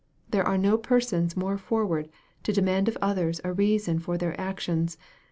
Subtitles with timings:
[0.31, 2.09] There are no persona more forward
[2.41, 5.03] to demand of others a reason for their actions, th.